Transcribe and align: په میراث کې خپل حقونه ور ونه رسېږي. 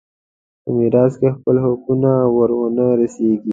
په 0.63 0.69
میراث 0.77 1.13
کې 1.19 1.29
خپل 1.37 1.55
حقونه 1.65 2.11
ور 2.35 2.49
ونه 2.59 2.85
رسېږي. 2.99 3.49